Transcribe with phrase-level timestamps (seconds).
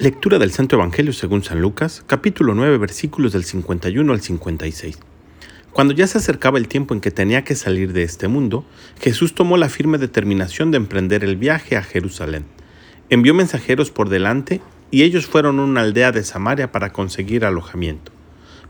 [0.00, 4.96] Lectura del Santo Evangelio según San Lucas, capítulo 9, versículos del 51 al 56.
[5.72, 8.64] Cuando ya se acercaba el tiempo en que tenía que salir de este mundo,
[9.00, 12.44] Jesús tomó la firme determinación de emprender el viaje a Jerusalén.
[13.10, 14.60] Envió mensajeros por delante
[14.92, 18.12] y ellos fueron a una aldea de Samaria para conseguir alojamiento.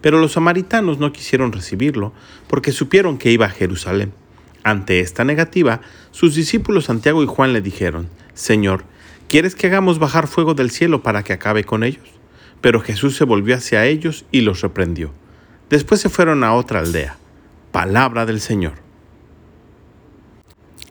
[0.00, 2.14] Pero los samaritanos no quisieron recibirlo
[2.46, 4.14] porque supieron que iba a Jerusalén.
[4.62, 8.84] Ante esta negativa, sus discípulos Santiago y Juan le dijeron, Señor,
[9.28, 12.08] ¿Quieres que hagamos bajar fuego del cielo para que acabe con ellos?
[12.62, 15.12] Pero Jesús se volvió hacia ellos y los reprendió.
[15.68, 17.18] Después se fueron a otra aldea.
[17.70, 18.72] Palabra del Señor.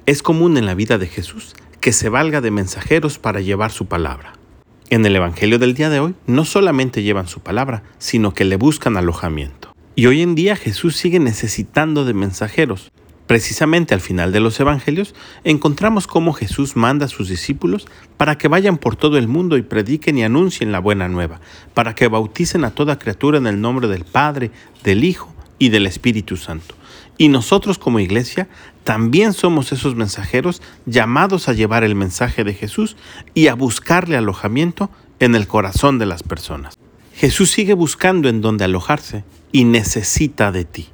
[0.05, 3.87] Es común en la vida de Jesús que se valga de mensajeros para llevar su
[3.87, 4.33] palabra.
[4.91, 8.55] En el Evangelio del día de hoy no solamente llevan su palabra, sino que le
[8.55, 9.73] buscan alojamiento.
[9.95, 12.91] Y hoy en día Jesús sigue necesitando de mensajeros,
[13.27, 15.13] Precisamente al final de los Evangelios
[15.43, 19.63] encontramos cómo Jesús manda a sus discípulos para que vayan por todo el mundo y
[19.63, 21.41] prediquen y anuncien la buena nueva,
[21.73, 24.51] para que bauticen a toda criatura en el nombre del Padre,
[24.83, 26.75] del Hijo y del Espíritu Santo.
[27.17, 28.47] Y nosotros como iglesia
[28.85, 32.95] también somos esos mensajeros llamados a llevar el mensaje de Jesús
[33.33, 36.77] y a buscarle alojamiento en el corazón de las personas.
[37.13, 40.89] Jesús sigue buscando en dónde alojarse y necesita de ti.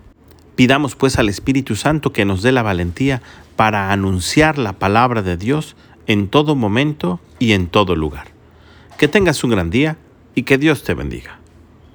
[0.55, 3.21] Pidamos pues al Espíritu Santo que nos dé la valentía
[3.55, 5.75] para anunciar la palabra de Dios
[6.07, 8.27] en todo momento y en todo lugar.
[8.97, 9.97] Que tengas un gran día
[10.35, 11.39] y que Dios te bendiga.